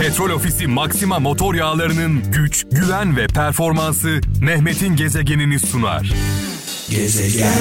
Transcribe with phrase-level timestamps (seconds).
[0.00, 6.12] Petrol Ofisi Maxima motor yağlarının güç, güven ve performansı Mehmet'in gezegenini sunar.
[6.90, 7.52] Gezegen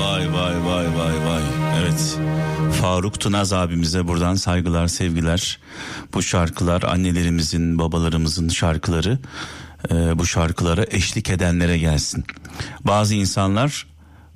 [0.00, 1.42] Vay vay vay vay vay.
[1.80, 2.18] Evet.
[2.80, 5.58] Faruk Tunaz abimize buradan saygılar, sevgiler.
[6.14, 9.18] Bu şarkılar annelerimizin, babalarımızın şarkıları.
[9.90, 12.24] Ee, bu şarkılara eşlik edenlere gelsin.
[12.84, 13.86] Bazı insanlar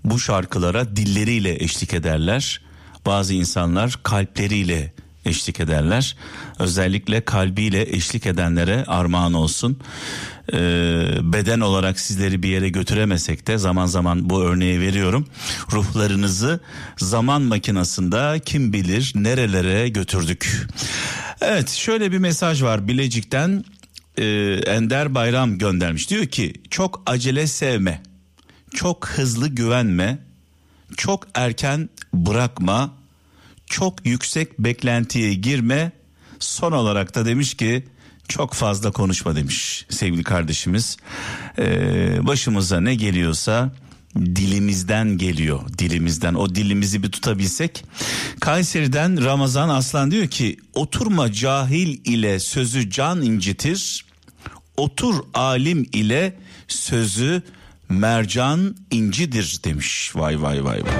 [0.05, 2.61] bu şarkılara dilleriyle eşlik ederler.
[3.07, 4.93] Bazı insanlar kalpleriyle
[5.25, 6.17] eşlik ederler.
[6.59, 9.79] Özellikle kalbiyle eşlik edenlere armağan olsun.
[10.53, 10.57] Ee,
[11.23, 15.27] beden olarak sizleri bir yere götüremesek de zaman zaman bu örneği veriyorum.
[15.73, 16.61] Ruhlarınızı
[16.97, 20.67] zaman makinasında kim bilir nerelere götürdük.
[21.41, 23.65] Evet şöyle bir mesaj var Bilecik'ten
[24.19, 24.25] e,
[24.67, 26.11] Ender Bayram göndermiş.
[26.11, 28.03] Diyor ki çok acele sevme,
[28.75, 30.19] çok hızlı güvenme,
[30.97, 32.95] çok erken bırakma,
[33.67, 35.93] çok yüksek beklentiye girme.
[36.39, 37.85] Son olarak da demiş ki
[38.29, 40.97] çok fazla konuşma demiş sevgili kardeşimiz.
[41.59, 43.73] Ee, başımıza ne geliyorsa
[44.17, 47.85] dilimizden geliyor dilimizden o dilimizi bir tutabilsek
[48.41, 54.05] Kayseri'den Ramazan Aslan diyor ki oturma cahil ile sözü can incitir
[54.79, 56.37] otur alim ile
[56.69, 57.43] sözü
[57.89, 60.13] mercan incidir demiş.
[60.15, 60.93] Vay vay vay vay.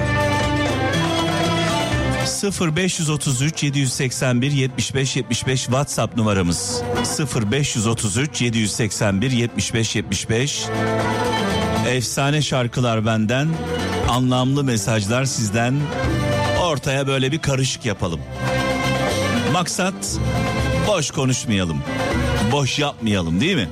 [2.77, 6.81] 0533 781 75 75 WhatsApp numaramız.
[7.35, 10.65] 0533 781 75 75
[11.87, 13.49] Efsane şarkılar benden
[14.09, 15.79] anlamlı mesajlar sizden.
[16.61, 18.19] Ortaya böyle bir karışık yapalım.
[19.53, 20.19] Maksat
[20.87, 21.83] boş konuşmayalım.
[22.51, 23.69] Boş yapmayalım değil mi?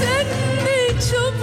[0.00, 0.26] Sen
[0.64, 1.40] ne çabuk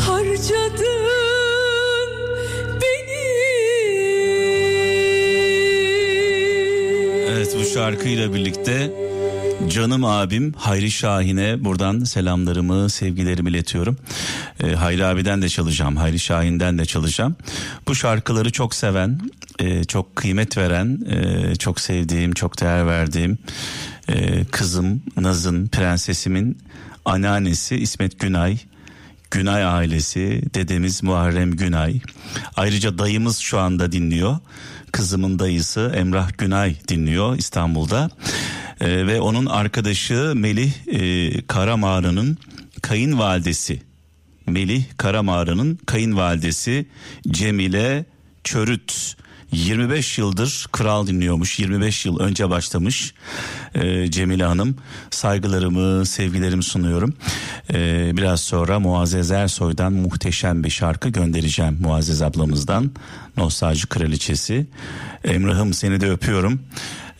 [0.00, 0.90] harcadın
[2.82, 3.22] beni.
[7.30, 8.90] Evet bu şarkıyla birlikte
[9.68, 13.96] canım abim Hayri Şahin'e buradan selamlarımı sevgilerimi iletiyorum.
[14.62, 17.36] Ee, Hayri abiden de çalacağım Hayri Şahin'den de çalacağım.
[17.88, 19.20] Bu şarkıları çok seven
[19.58, 23.38] e, çok kıymet veren e, çok sevdiğim çok değer verdiğim
[24.08, 26.58] e, kızım Naz'ın prensesimin
[27.04, 28.58] anneannesi İsmet Günay.
[29.30, 32.00] Günay ailesi, dedemiz Muharrem Günay.
[32.56, 34.38] Ayrıca dayımız şu anda dinliyor.
[34.92, 38.10] Kızımın dayısı Emrah Günay dinliyor İstanbul'da.
[38.80, 42.38] Ee, ve onun arkadaşı Melih e, Karamağrı'nın
[42.82, 43.82] kayınvalidesi.
[44.46, 46.86] Melih Karamağrı'nın kayınvalidesi
[47.28, 48.04] Cemile
[48.44, 49.16] Çörüt.
[49.52, 53.14] 25 yıldır kral dinliyormuş 25 yıl önce başlamış
[53.74, 54.76] Ee, Cemile Hanım.
[55.10, 57.14] Saygılarımı sevgilerimi sunuyorum.
[57.72, 62.90] Ee, biraz sonra Muazzez Ersoy'dan muhteşem bir şarkı göndereceğim Muazzez ablamızdan.
[63.36, 64.66] Nostalji Kraliçesi.
[65.24, 66.60] Emrah'ım seni de öpüyorum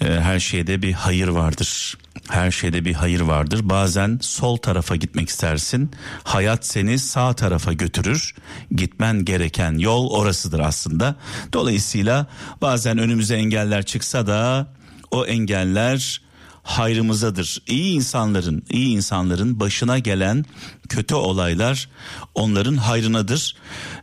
[0.04, 1.96] her şeyde bir hayır vardır
[2.30, 3.60] her şeyde bir hayır vardır.
[3.62, 5.90] Bazen sol tarafa gitmek istersin.
[6.22, 8.34] Hayat seni sağ tarafa götürür.
[8.70, 11.16] Gitmen gereken yol orasıdır aslında.
[11.52, 12.26] Dolayısıyla
[12.62, 14.72] bazen önümüze engeller çıksa da
[15.10, 16.20] o engeller
[16.62, 17.62] hayrımızadır.
[17.66, 20.44] İyi insanların, iyi insanların başına gelen
[20.88, 21.88] kötü olaylar
[22.34, 23.56] onların hayrınadır.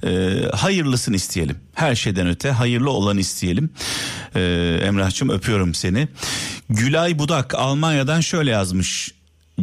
[0.03, 1.57] Ee, hayırlısını isteyelim.
[1.73, 3.69] Her şeyden öte hayırlı olan isteyelim.
[4.35, 6.07] Ee, Emrah'cığım öpüyorum seni.
[6.69, 9.11] Gülay Budak Almanya'dan şöyle yazmış.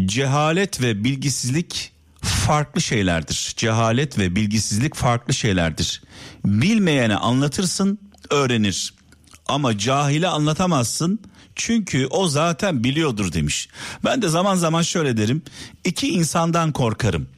[0.06, 1.93] Cehalet ve bilgisizlik
[2.23, 3.55] farklı şeylerdir.
[3.56, 6.03] Cehalet ve bilgisizlik farklı şeylerdir.
[6.45, 7.99] Bilmeyene anlatırsın,
[8.31, 8.95] öğrenir.
[9.49, 11.21] Ama cahile anlatamazsın.
[11.56, 13.69] Çünkü o zaten biliyordur demiş.
[14.05, 15.43] Ben de zaman zaman şöyle derim.
[15.84, 17.28] İki insandan korkarım.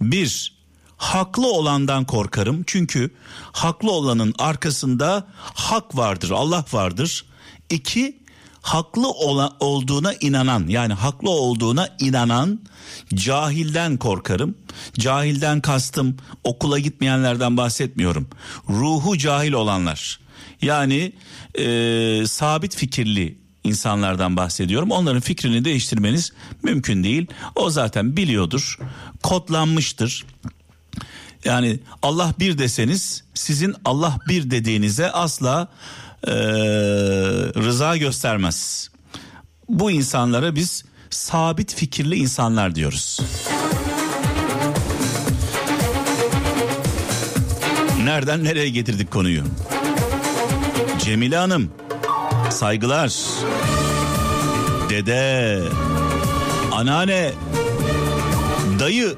[0.00, 0.54] Bir,
[0.96, 2.62] haklı olandan korkarım.
[2.66, 3.10] Çünkü
[3.52, 7.24] haklı olanın arkasında hak vardır, Allah vardır.
[7.70, 8.18] İki,
[8.62, 12.60] haklı ola, olduğuna inanan yani haklı olduğuna inanan
[13.14, 14.54] cahilden korkarım.
[14.98, 18.28] Cahilden kastım okula gitmeyenlerden bahsetmiyorum.
[18.68, 20.20] Ruhu cahil olanlar.
[20.62, 21.12] Yani
[21.58, 24.90] e, sabit fikirli insanlardan bahsediyorum.
[24.90, 26.32] Onların fikrini değiştirmeniz
[26.62, 27.26] mümkün değil.
[27.54, 28.78] O zaten biliyordur,
[29.22, 30.26] kodlanmıştır.
[31.44, 35.68] Yani Allah bir deseniz sizin Allah bir dediğinize asla
[36.26, 36.32] e,
[37.56, 38.90] rıza göstermez.
[39.68, 43.20] Bu insanlara biz sabit fikirli insanlar diyoruz.
[48.04, 49.42] Nereden nereye getirdik konuyu?
[51.04, 51.70] Cemile Hanım
[52.50, 53.12] saygılar.
[54.90, 55.62] dede,
[56.72, 57.32] anneanne,
[58.78, 59.16] dayı.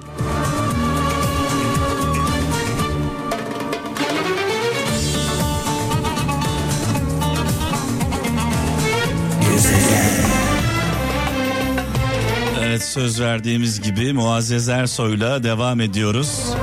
[12.76, 16.54] Evet söz verdiğimiz gibi Muazzez Ersoy'la devam ediyoruz.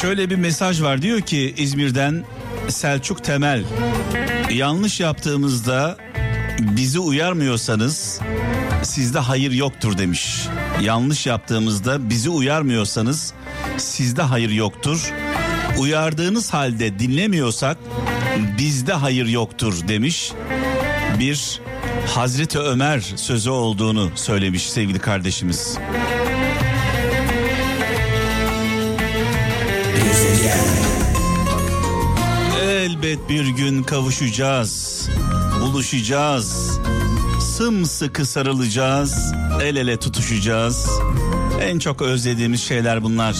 [0.00, 2.24] Şöyle bir mesaj var diyor ki İzmir'den
[2.68, 3.64] Selçuk Temel.
[4.52, 5.96] Yanlış yaptığımızda
[6.58, 8.20] bizi uyarmıyorsanız
[8.82, 10.46] sizde hayır yoktur demiş.
[10.80, 13.32] Yanlış yaptığımızda bizi uyarmıyorsanız
[13.76, 15.12] sizde hayır yoktur.
[15.78, 17.76] Uyardığınız halde dinlemiyorsak
[18.58, 20.32] bizde hayır yoktur demiş.
[21.18, 21.60] Bir
[22.06, 25.78] Hazreti Ömer sözü olduğunu söylemiş sevgili kardeşimiz.
[33.12, 35.08] Elbet bir gün kavuşacağız,
[35.60, 36.78] buluşacağız,
[37.40, 40.88] sımsıkı sarılacağız, el ele tutuşacağız.
[41.60, 43.36] En çok özlediğimiz şeyler bunlar.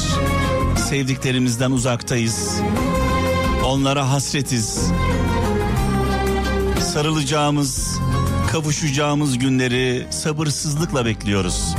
[0.89, 2.61] Sevdiklerimizden uzaktayız.
[3.65, 4.91] Onlara hasretiz.
[6.81, 8.01] Sarılacağımız,
[8.51, 11.75] kavuşacağımız günleri sabırsızlıkla bekliyoruz.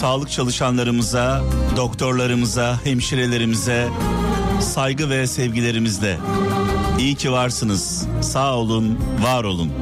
[0.00, 1.44] Sağlık çalışanlarımıza,
[1.76, 3.88] doktorlarımıza, hemşirelerimize
[4.60, 6.18] saygı ve sevgilerimizle.
[6.98, 8.06] İyi ki varsınız.
[8.20, 9.72] Sağ olun, var olun.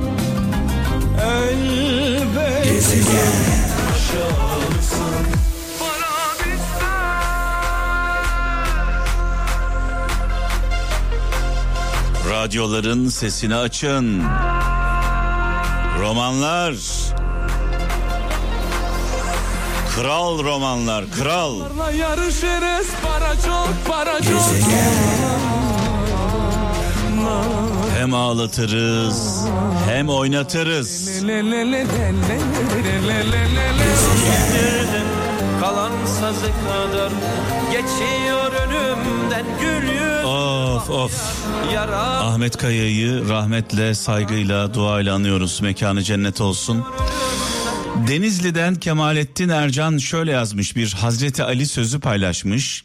[12.31, 14.23] Radyoların sesini açın.
[16.00, 16.75] Romanlar.
[19.94, 21.61] Kral romanlar, kral.
[21.99, 24.55] Yarışırız para çok, para çok.
[27.99, 29.44] Hem ağlatırız,
[29.88, 31.23] hem oynatırız.
[35.61, 37.12] Kalan sazı kadar
[37.73, 40.25] geçiyor önümden gülüyor.
[40.25, 41.44] Of of.
[42.23, 45.61] Ahmet Kaya'yı rahmetle, saygıyla, duayla anıyoruz.
[45.61, 46.85] Mekanı cennet olsun.
[47.94, 52.85] Denizli'den Kemalettin Ercan şöyle yazmış bir Hazreti Ali sözü paylaşmış.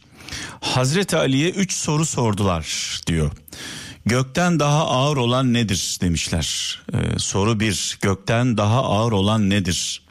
[0.60, 3.30] Hazreti Ali'ye üç soru sordular diyor.
[4.06, 6.78] Gökten daha ağır olan nedir demişler.
[6.94, 10.02] Ee, soru bir gökten daha ağır olan nedir?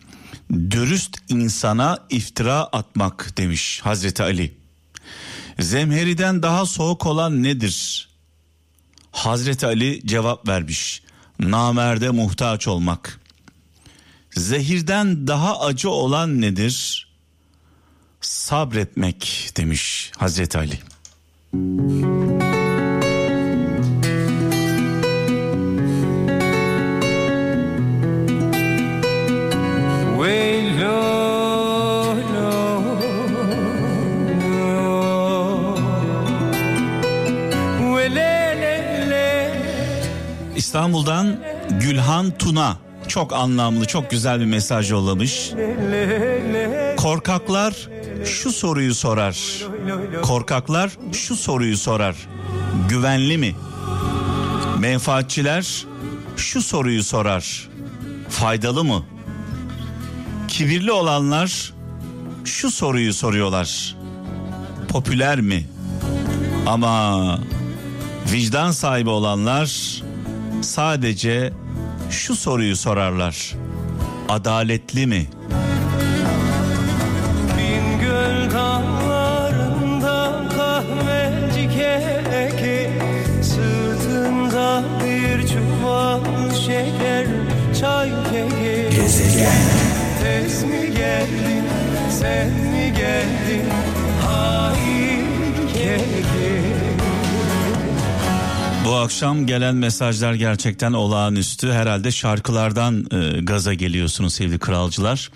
[0.51, 4.57] Dürüst insana iftira atmak demiş Hazreti Ali.
[5.59, 8.09] Zemheriden daha soğuk olan nedir?
[9.11, 11.03] Hazreti Ali cevap vermiş.
[11.39, 13.19] Namerde muhtaç olmak.
[14.31, 17.07] Zehirden daha acı olan nedir?
[18.21, 20.79] Sabretmek demiş Hazreti Ali.
[43.09, 45.51] Çok anlamlı çok güzel bir mesaj yollamış.
[46.97, 47.89] Korkaklar
[48.25, 49.63] şu soruyu sorar.
[50.21, 52.15] Korkaklar şu soruyu sorar.
[52.89, 53.55] Güvenli mi?
[54.79, 55.85] Menfaatçiler
[56.37, 57.69] şu soruyu sorar.
[58.29, 59.03] Faydalı mı?
[60.47, 61.73] Kibirli olanlar
[62.45, 63.95] şu soruyu soruyorlar.
[64.89, 65.67] Popüler mi?
[66.67, 67.39] Ama
[68.31, 70.01] vicdan sahibi olanlar
[70.61, 71.53] sadece
[72.09, 73.55] şu soruyu sorarlar.
[74.29, 75.27] Adaletli mi?
[82.59, 82.89] Keki
[83.43, 86.19] Sırtında bir çuval
[86.65, 87.27] şeker
[87.79, 88.89] çay keki
[90.23, 91.63] Tez mi geldin
[92.19, 93.65] sen mi geldin
[98.89, 101.71] Bu akşam gelen mesajlar gerçekten olağanüstü.
[101.71, 105.31] Herhalde şarkılardan e, gaza geliyorsunuz sevgili kralcılar.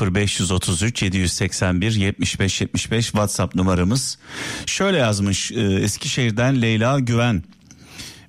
[0.00, 4.18] 0533 781 75 75 WhatsApp numaramız.
[4.66, 7.42] Şöyle yazmış e, Eskişehir'den Leyla Güven.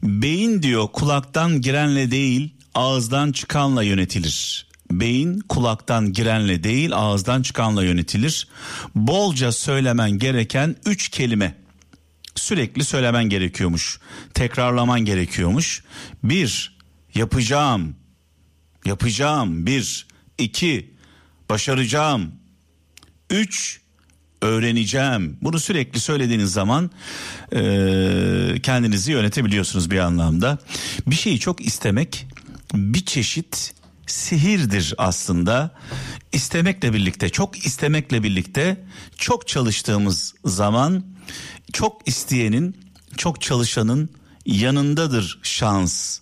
[0.04, 4.68] Beyin diyor kulaktan girenle değil ağızdan çıkanla yönetilir.
[4.92, 8.48] Beyin kulaktan girenle değil ağızdan çıkanla yönetilir.
[8.96, 11.63] Bolca söylemen gereken üç kelime
[12.44, 14.00] sürekli söylemen gerekiyormuş.
[14.34, 15.84] Tekrarlaman gerekiyormuş.
[16.24, 16.78] Bir,
[17.16, 17.96] yapacağım.
[18.86, 19.66] Yapacağım.
[19.66, 20.08] Bir,
[20.38, 20.94] iki,
[21.50, 22.32] başaracağım.
[23.30, 23.82] Üç,
[24.42, 25.38] öğreneceğim.
[25.42, 26.92] Bunu sürekli söylediğiniz zaman
[27.52, 30.58] eee, kendinizi yönetebiliyorsunuz bir anlamda.
[31.08, 32.28] Bir şeyi çok istemek
[32.74, 33.74] bir çeşit
[34.08, 35.72] sihirdir aslında.
[36.32, 38.86] İstemekle birlikte, çok istemekle birlikte
[39.18, 41.13] çok çalıştığımız zaman
[41.74, 42.78] çok isteyenin,
[43.18, 44.10] çok çalışanın
[44.46, 46.20] yanındadır şans.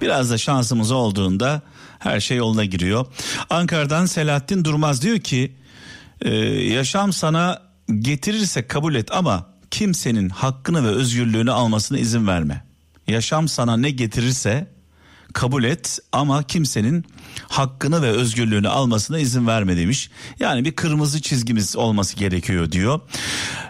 [0.00, 1.62] Biraz da şansımız olduğunda
[1.98, 3.06] her şey yoluna giriyor.
[3.50, 5.52] Ankara'dan Selahattin Durmaz diyor ki
[6.20, 7.62] e, yaşam sana
[7.98, 12.64] getirirse kabul et ama kimsenin hakkını ve özgürlüğünü almasına izin verme.
[13.08, 14.66] Yaşam sana ne getirirse
[15.32, 17.04] kabul et ama kimsenin
[17.48, 20.10] hakkını ve özgürlüğünü almasına izin verme demiş.
[20.40, 23.00] Yani bir kırmızı çizgimiz olması gerekiyor diyor.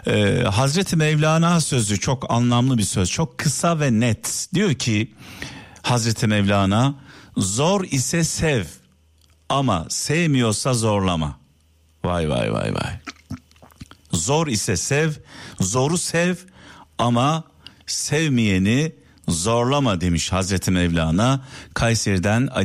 [0.07, 3.11] Ee, Hazreti Mevlana sözü çok anlamlı bir söz.
[3.11, 4.47] Çok kısa ve net.
[4.53, 5.11] Diyor ki
[5.81, 6.95] Hazreti Mevlana
[7.37, 8.65] zor ise sev
[9.49, 11.37] ama sevmiyorsa zorlama.
[12.03, 12.99] Vay vay vay vay.
[14.11, 15.11] Zor ise sev,
[15.59, 16.35] zoru sev
[16.97, 17.43] ama
[17.87, 18.91] sevmeyeni
[19.27, 21.41] zorlama demiş Hazreti Mevlana.
[21.73, 22.49] Kayseri'den